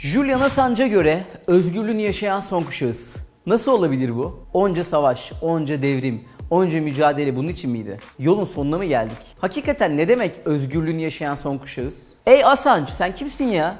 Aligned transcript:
Julian 0.00 0.40
Assange'a 0.40 0.86
göre 0.86 1.24
özgürlüğünü 1.46 2.00
yaşayan 2.02 2.40
son 2.40 2.62
kuşağız. 2.62 3.16
Nasıl 3.46 3.72
olabilir 3.72 4.16
bu? 4.16 4.40
Onca 4.52 4.84
savaş, 4.84 5.32
onca 5.42 5.82
devrim, 5.82 6.20
onca 6.50 6.80
mücadele 6.80 7.36
bunun 7.36 7.48
için 7.48 7.70
miydi? 7.70 7.98
Yolun 8.18 8.44
sonuna 8.44 8.78
mı 8.78 8.84
geldik? 8.84 9.16
Hakikaten 9.38 9.96
ne 9.96 10.08
demek 10.08 10.32
özgürlüğünü 10.44 11.00
yaşayan 11.00 11.34
son 11.34 11.58
kuşağız? 11.58 12.14
Ey 12.26 12.44
Assange 12.44 12.92
sen 12.92 13.14
kimsin 13.14 13.44
ya? 13.44 13.76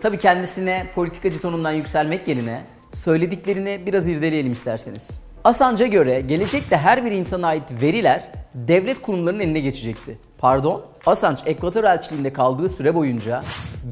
Tabii 0.00 0.18
kendisine 0.18 0.86
politikacı 0.94 1.40
tonundan 1.40 1.72
yükselmek 1.72 2.28
yerine 2.28 2.62
söylediklerini 2.92 3.82
biraz 3.86 4.08
irdeleyelim 4.08 4.52
isterseniz. 4.52 5.20
Assange'a 5.44 5.86
göre 5.86 6.20
gelecekte 6.20 6.76
her 6.76 7.04
bir 7.04 7.12
insana 7.12 7.46
ait 7.46 7.82
veriler 7.82 8.41
devlet 8.54 9.02
kurumlarının 9.02 9.40
eline 9.40 9.60
geçecekti. 9.60 10.18
Pardon? 10.38 10.82
Assange 11.06 11.40
Ekvator 11.46 11.84
elçiliğinde 11.84 12.32
kaldığı 12.32 12.68
süre 12.68 12.94
boyunca 12.94 13.42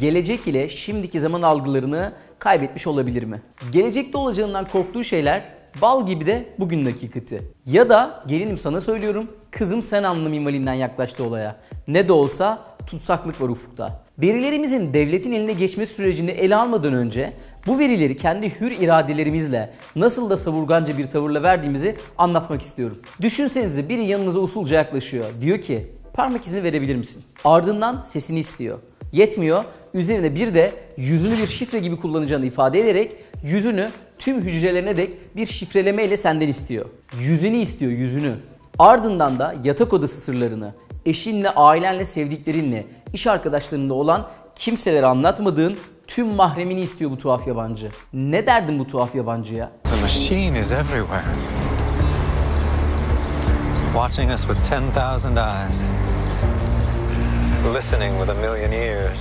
gelecek 0.00 0.46
ile 0.46 0.68
şimdiki 0.68 1.20
zaman 1.20 1.42
algılarını 1.42 2.12
kaybetmiş 2.38 2.86
olabilir 2.86 3.22
mi? 3.22 3.42
Gelecekte 3.72 4.18
olacağından 4.18 4.68
korktuğu 4.68 5.04
şeyler 5.04 5.44
bal 5.82 6.06
gibi 6.06 6.26
de 6.26 6.44
bugün 6.58 6.84
hakikati. 6.84 7.42
Ya 7.66 7.88
da 7.88 8.22
gelinim 8.26 8.58
sana 8.58 8.80
söylüyorum 8.80 9.30
kızım 9.50 9.82
sen 9.82 10.02
anla 10.02 10.28
minvalinden 10.28 10.74
yaklaştı 10.74 11.24
olaya. 11.24 11.56
Ne 11.88 12.08
de 12.08 12.12
olsa 12.12 12.58
tutsaklık 12.86 13.40
var 13.40 13.48
ufukta. 13.48 14.02
Verilerimizin 14.18 14.94
devletin 14.94 15.32
eline 15.32 15.52
geçme 15.52 15.86
sürecini 15.86 16.30
ele 16.30 16.56
almadan 16.56 16.92
önce 16.94 17.32
bu 17.66 17.78
verileri 17.78 18.16
kendi 18.16 18.60
hür 18.60 18.70
iradelerimizle 18.70 19.70
nasıl 19.96 20.30
da 20.30 20.36
savurganca 20.36 20.98
bir 20.98 21.10
tavırla 21.10 21.42
verdiğimizi 21.42 21.96
anlatmak 22.18 22.62
istiyorum. 22.62 22.98
Düşünsenize 23.20 23.88
biri 23.88 24.04
yanınıza 24.04 24.38
usulca 24.38 24.76
yaklaşıyor. 24.76 25.24
Diyor 25.40 25.60
ki 25.60 25.86
parmak 26.14 26.46
izini 26.46 26.62
verebilir 26.62 26.96
misin? 26.96 27.24
Ardından 27.44 28.02
sesini 28.02 28.38
istiyor. 28.38 28.78
Yetmiyor. 29.12 29.64
Üzerine 29.94 30.34
bir 30.34 30.54
de 30.54 30.72
yüzünü 30.96 31.38
bir 31.38 31.46
şifre 31.46 31.78
gibi 31.78 31.96
kullanacağını 31.96 32.46
ifade 32.46 32.80
ederek 32.80 33.16
yüzünü 33.44 33.90
tüm 34.18 34.40
hücrelerine 34.40 34.96
dek 34.96 35.36
bir 35.36 35.46
şifreleme 35.46 36.04
ile 36.04 36.16
senden 36.16 36.48
istiyor. 36.48 36.86
Yüzünü 37.20 37.56
istiyor, 37.56 37.92
yüzünü. 37.92 38.34
Ardından 38.78 39.38
da 39.38 39.54
yatak 39.64 39.92
odası 39.92 40.16
sırlarını, 40.16 40.74
eşinle, 41.06 41.50
ailenle, 41.50 42.04
sevdiklerinle, 42.04 42.84
iş 43.12 43.26
arkadaşlarında 43.26 43.94
olan 43.94 44.28
kimselere 44.56 45.06
anlatmadığın 45.06 45.76
tüm 46.10 46.28
mahremini 46.34 46.80
istiyor 46.80 47.10
bu 47.10 47.18
tuhaf 47.18 47.46
yabancı. 47.46 47.88
Ne 48.12 48.46
derdin 48.46 48.78
bu 48.78 48.86
tuhaf 48.86 49.14
yabancıya? 49.14 49.70
The 49.84 50.02
machine 50.02 50.58
is 50.58 50.72
everywhere. 50.72 51.24
Watching 53.94 54.32
us 54.32 54.46
with 54.46 54.70
10,000 54.70 55.36
eyes. 55.36 55.82
Listening 57.74 58.12
with 58.18 58.30
a 58.30 58.34
million 58.34 58.72
ears. 58.72 59.20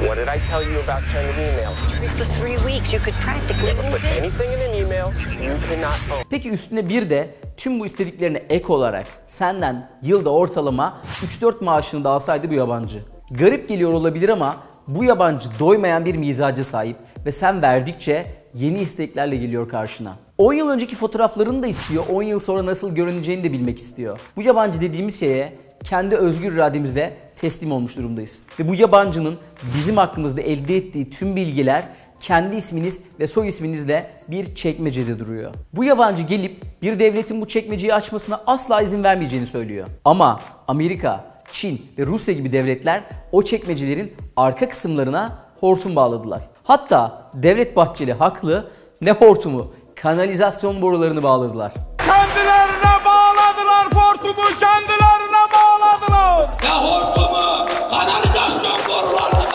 What 0.00 0.16
did 0.16 0.28
I 0.28 0.38
tell 0.50 0.62
you 0.72 0.80
about 0.80 1.02
sending 1.12 1.36
emails? 1.36 1.76
For 2.18 2.24
three 2.24 2.56
weeks, 2.56 2.92
you 2.92 3.00
could 3.00 3.16
practically 3.24 3.90
Put 3.92 4.04
anything 4.18 4.52
in 4.52 4.60
an 4.70 4.74
email 4.86 5.06
you 5.42 5.56
cannot 5.68 6.18
own. 6.18 6.24
Peki 6.30 6.50
üstüne 6.50 6.88
bir 6.88 7.10
de 7.10 7.34
tüm 7.56 7.80
bu 7.80 7.86
istediklerine 7.86 8.38
ek 8.38 8.72
olarak 8.72 9.06
senden 9.26 9.90
yılda 10.02 10.30
ortalama 10.30 11.00
3-4 11.26 11.64
maaşını 11.64 12.04
da 12.04 12.10
alsaydı 12.10 12.50
bu 12.50 12.54
yabancı. 12.54 13.02
Garip 13.30 13.68
geliyor 13.68 13.92
olabilir 13.92 14.28
ama 14.28 14.56
bu 14.88 15.04
yabancı 15.04 15.48
doymayan 15.58 16.04
bir 16.04 16.14
mizacı 16.14 16.64
sahip 16.64 16.96
ve 17.26 17.32
sen 17.32 17.62
verdikçe 17.62 18.26
yeni 18.54 18.80
isteklerle 18.80 19.36
geliyor 19.36 19.68
karşına. 19.68 20.16
10 20.38 20.52
yıl 20.52 20.68
önceki 20.68 20.96
fotoğraflarını 20.96 21.62
da 21.62 21.66
istiyor, 21.66 22.04
10 22.12 22.22
yıl 22.22 22.40
sonra 22.40 22.66
nasıl 22.66 22.94
görüneceğini 22.94 23.44
de 23.44 23.52
bilmek 23.52 23.78
istiyor. 23.78 24.20
Bu 24.36 24.42
yabancı 24.42 24.80
dediğimiz 24.80 25.20
şeye 25.20 25.52
kendi 25.84 26.16
özgür 26.16 26.52
irademizle 26.52 27.16
teslim 27.40 27.72
olmuş 27.72 27.96
durumdayız. 27.96 28.42
Ve 28.60 28.68
bu 28.68 28.74
yabancının 28.74 29.38
bizim 29.76 29.96
hakkımızda 29.96 30.40
elde 30.40 30.76
ettiği 30.76 31.10
tüm 31.10 31.36
bilgiler 31.36 31.84
kendi 32.20 32.56
isminiz 32.56 33.00
ve 33.20 33.26
soy 33.26 33.48
isminizle 33.48 34.10
bir 34.28 34.54
çekmecede 34.54 35.18
duruyor. 35.18 35.54
Bu 35.72 35.84
yabancı 35.84 36.22
gelip 36.22 36.62
bir 36.82 36.98
devletin 36.98 37.40
bu 37.40 37.48
çekmeceyi 37.48 37.94
açmasına 37.94 38.40
asla 38.46 38.82
izin 38.82 39.04
vermeyeceğini 39.04 39.46
söylüyor. 39.46 39.86
Ama 40.04 40.40
Amerika, 40.68 41.24
Çin 41.52 41.86
ve 41.98 42.06
Rusya 42.06 42.34
gibi 42.34 42.52
devletler 42.52 43.02
o 43.32 43.42
çekmecelerin 43.42 44.14
arka 44.36 44.68
kısımlarına 44.68 45.38
hortum 45.60 45.96
bağladılar. 45.96 46.40
Hatta 46.64 47.30
Devlet 47.34 47.76
Bahçeli 47.76 48.12
haklı 48.12 48.70
ne 49.00 49.12
hortumu 49.12 49.72
kanalizasyon 49.94 50.82
borularını 50.82 51.22
bağladılar. 51.22 51.72
Kendilerine 51.98 53.04
bağladılar 53.04 53.90
portumu 53.90 54.48
kendilerine 54.60 55.42
bağladılar. 55.54 56.50
Ne 56.62 56.70
hortumu, 56.70 57.68
kanalizasyon 57.90 58.78
borularını 58.88 59.50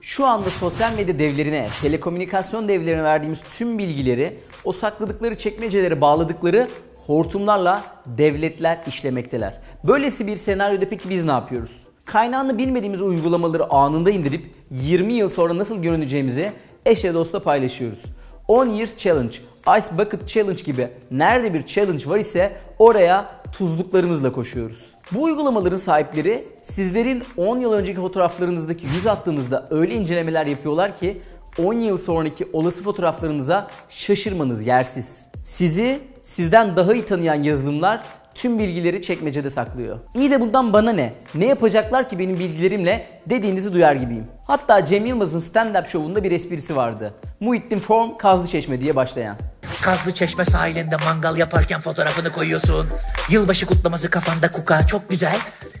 Şu 0.00 0.26
anda 0.26 0.50
sosyal 0.50 0.92
medya 0.92 1.18
devlerine, 1.18 1.68
telekomünikasyon 1.82 2.68
devlerine 2.68 3.04
verdiğimiz 3.04 3.42
tüm 3.58 3.78
bilgileri 3.78 4.38
o 4.64 4.72
sakladıkları 4.72 5.38
çekmecelere 5.38 6.00
bağladıkları 6.00 6.68
hortumlarla 7.06 7.82
devletler 8.06 8.78
işlemekteler. 8.86 9.54
Böylesi 9.84 10.26
bir 10.26 10.36
senaryoda 10.36 10.88
peki 10.88 11.10
biz 11.10 11.24
ne 11.24 11.30
yapıyoruz? 11.30 11.70
Kaynağını 12.04 12.58
bilmediğimiz 12.58 13.02
uygulamaları 13.02 13.70
anında 13.72 14.10
indirip 14.10 14.44
20 14.70 15.12
yıl 15.12 15.30
sonra 15.30 15.58
nasıl 15.58 15.82
görüneceğimizi 15.82 16.52
eşe 16.86 17.14
dostla 17.14 17.40
paylaşıyoruz. 17.40 18.04
10 18.48 18.66
Years 18.66 18.96
Challenge, 18.96 19.36
Ice 19.78 19.98
Bucket 19.98 20.28
Challenge 20.28 20.62
gibi 20.62 20.88
nerede 21.10 21.54
bir 21.54 21.66
challenge 21.66 22.06
var 22.06 22.18
ise 22.18 22.52
oraya 22.78 23.26
tuzluklarımızla 23.52 24.32
koşuyoruz. 24.32 24.94
Bu 25.12 25.22
uygulamaların 25.22 25.76
sahipleri 25.76 26.44
sizlerin 26.62 27.22
10 27.36 27.58
yıl 27.58 27.72
önceki 27.72 28.00
fotoğraflarınızdaki 28.00 28.86
yüz 28.86 29.06
attığınızda 29.06 29.68
öyle 29.70 29.94
incelemeler 29.94 30.46
yapıyorlar 30.46 30.96
ki 30.96 31.20
10 31.58 31.74
yıl 31.74 31.98
sonraki 31.98 32.48
olası 32.52 32.82
fotoğraflarınıza 32.82 33.70
şaşırmanız 33.88 34.66
yersiz. 34.66 35.26
Sizi 35.44 36.00
sizden 36.22 36.76
daha 36.76 36.94
iyi 36.94 37.04
tanıyan 37.04 37.42
yazılımlar 37.42 38.02
tüm 38.34 38.58
bilgileri 38.58 39.02
çekmecede 39.02 39.50
saklıyor. 39.50 39.98
İyi 40.14 40.30
de 40.30 40.40
bundan 40.40 40.72
bana 40.72 40.92
ne? 40.92 41.14
Ne 41.34 41.46
yapacaklar 41.46 42.08
ki 42.08 42.18
benim 42.18 42.38
bilgilerimle 42.38 43.20
dediğinizi 43.26 43.72
duyar 43.72 43.94
gibiyim. 43.94 44.26
Hatta 44.46 44.84
Cem 44.84 45.06
Yılmaz'ın 45.06 45.40
stand-up 45.40 45.88
şovunda 45.88 46.24
bir 46.24 46.30
esprisi 46.30 46.76
vardı. 46.76 47.14
Muhittin 47.40 47.78
Form 47.78 48.16
Kazlı 48.16 48.46
Çeşme 48.46 48.80
diye 48.80 48.96
başlayan. 48.96 49.36
Kazlı 49.82 50.14
Çeşme 50.14 50.44
sahilinde 50.44 50.96
mangal 51.04 51.36
yaparken 51.36 51.80
fotoğrafını 51.80 52.32
koyuyorsun. 52.32 52.86
Yılbaşı 53.30 53.66
kutlaması 53.66 54.10
kafanda 54.10 54.50
kuka 54.50 54.86
çok 54.86 55.10
güzel. 55.10 55.36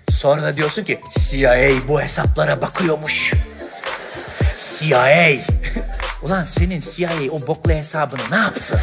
Sonra 0.08 0.42
da 0.42 0.56
diyorsun 0.56 0.84
ki 0.84 1.00
CIA 1.30 1.70
bu 1.88 2.00
hesaplara 2.00 2.62
bakıyormuş. 2.62 3.34
CIA. 4.58 5.53
Ulan 6.24 6.42
senin 6.42 6.80
CIA 6.80 7.10
o 7.32 7.46
boklu 7.46 7.72
hesabını 7.72 8.20
ne 8.30 8.36
yapsın? 8.36 8.78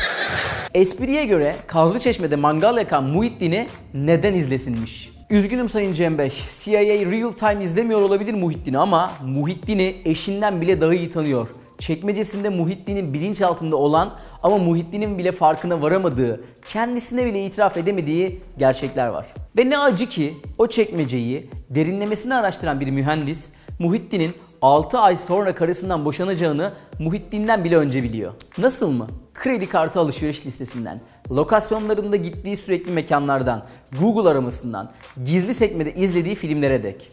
Espriye 0.73 1.25
göre 1.25 1.55
Kazlı 1.67 1.99
Çeşme'de 1.99 2.35
mangal 2.35 2.77
yakan 2.77 3.03
Muhittin'i 3.03 3.67
neden 3.93 4.33
izlesinmiş? 4.33 5.09
Üzgünüm 5.29 5.69
Sayın 5.69 5.93
Cem. 5.93 6.17
CIA 6.49 6.81
real 6.81 7.31
time 7.31 7.63
izlemiyor 7.63 8.01
olabilir 8.01 8.33
Muhittin'i 8.33 8.77
ama 8.77 9.11
Muhittin'i 9.25 10.01
eşinden 10.05 10.61
bile 10.61 10.81
daha 10.81 10.93
iyi 10.93 11.09
tanıyor. 11.09 11.47
Çekmecesinde 11.79 12.49
Muhittin'in 12.49 13.13
bilinçaltında 13.13 13.75
olan 13.75 14.13
ama 14.43 14.57
Muhittin'in 14.57 15.17
bile 15.17 15.31
farkına 15.31 15.81
varamadığı, 15.81 16.43
kendisine 16.67 17.25
bile 17.25 17.45
itiraf 17.45 17.77
edemediği 17.77 18.41
gerçekler 18.57 19.07
var. 19.07 19.25
Ve 19.57 19.69
ne 19.69 19.77
acı 19.77 20.09
ki 20.09 20.37
o 20.57 20.67
çekmeceyi 20.67 21.49
derinlemesine 21.69 22.35
araştıran 22.35 22.79
bir 22.79 22.89
mühendis 22.89 23.49
Muhittin'in 23.79 24.33
6 24.61 24.99
ay 24.99 25.17
sonra 25.17 25.55
karısından 25.55 26.05
boşanacağını 26.05 26.73
Muhittin'den 26.99 27.63
bile 27.63 27.77
önce 27.77 28.03
biliyor. 28.03 28.33
Nasıl 28.57 28.91
mı? 28.91 29.07
Kredi 29.33 29.69
kartı 29.69 29.99
alışveriş 29.99 30.45
listesinden, 30.45 30.99
lokasyonlarında 31.31 32.15
gittiği 32.15 32.57
sürekli 32.57 32.91
mekanlardan, 32.91 33.65
Google 33.99 34.29
aramasından, 34.29 34.91
gizli 35.25 35.53
sekmede 35.53 35.93
izlediği 35.93 36.35
filmlere 36.35 36.83
dek. 36.83 37.11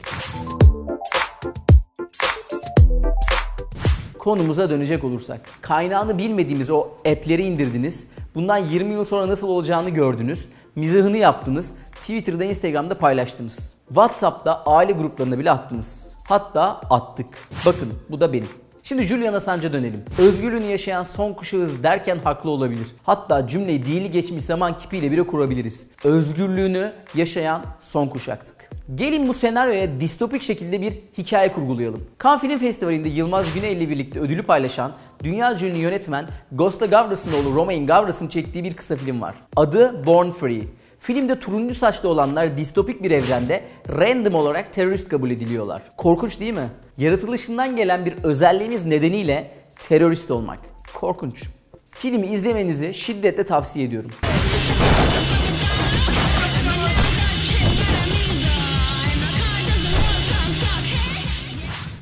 Konumuza 4.18 4.70
dönecek 4.70 5.04
olursak. 5.04 5.40
Kaynağını 5.60 6.18
bilmediğimiz 6.18 6.70
o 6.70 6.88
app'leri 6.98 7.42
indirdiniz. 7.42 8.06
Bundan 8.34 8.56
20 8.56 8.94
yıl 8.94 9.04
sonra 9.04 9.28
nasıl 9.28 9.48
olacağını 9.48 9.90
gördünüz. 9.90 10.48
Mizahını 10.76 11.16
yaptınız. 11.16 11.74
Twitter'da, 11.94 12.44
Instagram'da 12.44 12.94
paylaştınız. 12.94 13.74
WhatsApp'ta 13.88 14.62
aile 14.64 14.92
gruplarına 14.92 15.38
bile 15.38 15.50
attınız. 15.50 16.07
Hatta 16.28 16.80
attık. 16.90 17.26
Bakın 17.66 17.88
bu 18.10 18.20
da 18.20 18.32
benim. 18.32 18.48
Şimdi 18.82 19.02
Julian 19.02 19.34
Assange'a 19.34 19.72
dönelim. 19.72 20.04
Özgürlüğünü 20.18 20.64
yaşayan 20.64 21.02
son 21.02 21.32
kuşağız 21.32 21.82
derken 21.82 22.18
haklı 22.24 22.50
olabilir. 22.50 22.86
Hatta 23.02 23.46
cümleyi 23.46 23.84
dili 23.84 24.10
geçmiş 24.10 24.44
zaman 24.44 24.76
kipiyle 24.76 25.10
bile 25.10 25.26
kurabiliriz. 25.26 25.88
Özgürlüğünü 26.04 26.92
yaşayan 27.14 27.64
son 27.80 28.06
kuşaktık. 28.06 28.70
Gelin 28.94 29.28
bu 29.28 29.34
senaryoya 29.34 30.00
distopik 30.00 30.42
şekilde 30.42 30.80
bir 30.80 30.92
hikaye 31.18 31.52
kurgulayalım. 31.52 32.04
Cannes 32.22 32.40
Film 32.40 32.58
Festivali'nde 32.58 33.08
Yılmaz 33.08 33.54
Güney 33.54 33.72
ile 33.72 33.88
birlikte 33.88 34.20
ödülü 34.20 34.42
paylaşan 34.42 34.92
dünya 35.24 35.52
ünlü 35.52 35.78
yönetmen 35.78 36.26
Gosta 36.52 36.86
Gavras'ın 36.86 37.32
oğlu 37.32 37.54
Romain 37.54 37.86
Gavras'ın 37.86 38.28
çektiği 38.28 38.64
bir 38.64 38.74
kısa 38.74 38.96
film 38.96 39.20
var. 39.20 39.34
Adı 39.56 40.06
Born 40.06 40.30
Free. 40.30 40.62
Filmde 41.00 41.40
turuncu 41.40 41.74
saçlı 41.74 42.08
olanlar 42.08 42.56
distopik 42.56 43.02
bir 43.02 43.10
evrende 43.10 43.64
random 43.88 44.34
olarak 44.34 44.72
terörist 44.72 45.08
kabul 45.08 45.30
ediliyorlar. 45.30 45.82
Korkunç 45.96 46.40
değil 46.40 46.54
mi? 46.54 46.68
Yaratılışından 46.98 47.76
gelen 47.76 48.06
bir 48.06 48.14
özelliğimiz 48.24 48.86
nedeniyle 48.86 49.50
terörist 49.88 50.30
olmak. 50.30 50.58
Korkunç. 50.94 51.44
Filmi 51.90 52.26
izlemenizi 52.26 52.94
şiddetle 52.94 53.46
tavsiye 53.46 53.86
ediyorum. 53.86 54.10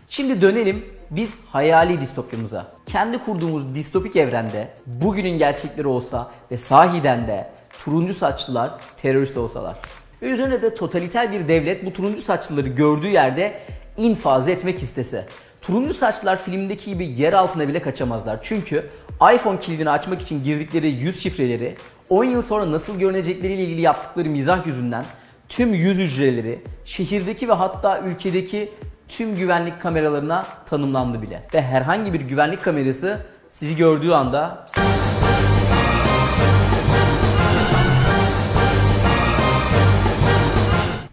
Şimdi 0.08 0.42
dönelim 0.42 0.84
biz 1.10 1.38
hayali 1.52 2.00
distopyamıza. 2.00 2.66
Kendi 2.86 3.18
kurduğumuz 3.18 3.74
distopik 3.74 4.16
evrende 4.16 4.68
bugünün 4.86 5.38
gerçekleri 5.38 5.88
olsa 5.88 6.30
ve 6.50 6.58
sahiden 6.58 7.28
de 7.28 7.55
turuncu 7.86 8.14
saçlılar 8.14 8.74
terörist 8.96 9.36
olsalar. 9.36 9.76
Üzerine 10.22 10.62
de 10.62 10.74
totaliter 10.74 11.32
bir 11.32 11.48
devlet 11.48 11.86
bu 11.86 11.92
turuncu 11.92 12.20
saçlıları 12.22 12.68
gördüğü 12.68 13.08
yerde 13.08 13.58
infaz 13.96 14.48
etmek 14.48 14.82
istese. 14.82 15.24
Turuncu 15.62 15.94
saçlılar 15.94 16.42
filmdeki 16.42 16.90
gibi 16.90 17.06
yer 17.06 17.32
altına 17.32 17.68
bile 17.68 17.82
kaçamazlar. 17.82 18.38
Çünkü 18.42 18.86
iPhone 19.34 19.60
kilidini 19.60 19.90
açmak 19.90 20.22
için 20.22 20.44
girdikleri 20.44 20.88
yüz 20.88 21.22
şifreleri 21.22 21.74
10 22.08 22.24
yıl 22.24 22.42
sonra 22.42 22.72
nasıl 22.72 22.98
görünecekleriyle 22.98 23.62
ilgili 23.62 23.80
yaptıkları 23.80 24.28
mizah 24.28 24.66
yüzünden 24.66 25.04
tüm 25.48 25.74
yüz 25.74 25.98
hücreleri 25.98 26.62
şehirdeki 26.84 27.48
ve 27.48 27.52
hatta 27.52 28.00
ülkedeki 28.00 28.72
tüm 29.08 29.36
güvenlik 29.36 29.80
kameralarına 29.80 30.46
tanımlandı 30.66 31.22
bile. 31.22 31.42
Ve 31.54 31.62
herhangi 31.62 32.12
bir 32.12 32.20
güvenlik 32.20 32.62
kamerası 32.62 33.18
sizi 33.50 33.76
gördüğü 33.76 34.12
anda 34.12 34.64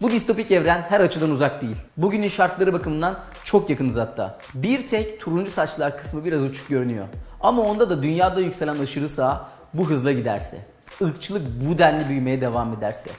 Bu 0.04 0.10
distopik 0.10 0.50
evren 0.50 0.82
her 0.88 1.00
açıdan 1.00 1.30
uzak 1.30 1.62
değil. 1.62 1.76
Bugünün 1.96 2.28
şartları 2.28 2.72
bakımından 2.72 3.18
çok 3.44 3.70
yakınız 3.70 3.96
hatta. 3.96 4.38
Bir 4.54 4.86
tek 4.86 5.20
turuncu 5.20 5.50
saçlar 5.50 5.98
kısmı 5.98 6.24
biraz 6.24 6.42
uçuk 6.42 6.68
görünüyor. 6.68 7.06
Ama 7.40 7.62
onda 7.62 7.90
da 7.90 8.02
dünyada 8.02 8.40
yükselen 8.40 8.78
aşırı 8.78 9.08
sağ 9.08 9.48
bu 9.74 9.90
hızla 9.90 10.12
giderse, 10.12 10.58
ırkçılık 11.02 11.42
bu 11.68 11.78
denli 11.78 12.08
büyümeye 12.08 12.40
devam 12.40 12.72
ederse, 12.72 13.10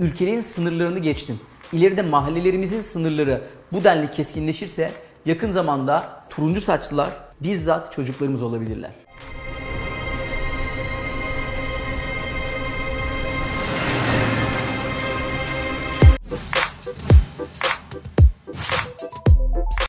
ülkelerin 0.00 0.40
sınırlarını 0.40 0.98
geçtim. 0.98 1.40
İleride 1.72 2.02
mahallelerimizin 2.02 2.82
sınırları 2.82 3.42
bu 3.72 3.84
denli 3.84 4.10
keskinleşirse 4.10 4.90
yakın 5.26 5.50
zamanda 5.50 6.04
turuncu 6.30 6.60
saçlılar 6.60 7.10
bizzat 7.40 7.92
çocuklarımız 7.92 8.42
olabilirler. 8.42 8.90